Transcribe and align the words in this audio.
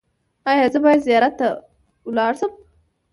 ایا 0.49 0.65
زه 0.73 0.77
باید 0.83 1.05
زیارت 1.07 1.33
ته 1.39 1.47
لاړ 2.15 2.33
شم؟ 2.39 2.51